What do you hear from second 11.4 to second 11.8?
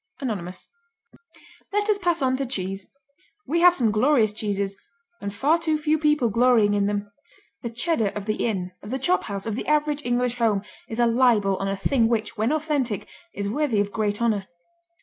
on a